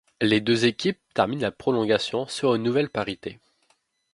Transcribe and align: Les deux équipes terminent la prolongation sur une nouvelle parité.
Les 0.19 0.41
deux 0.41 0.65
équipes 0.65 0.97
terminent 1.13 1.43
la 1.43 1.51
prolongation 1.51 2.25
sur 2.25 2.55
une 2.55 2.63
nouvelle 2.63 2.89
parité. 2.89 3.37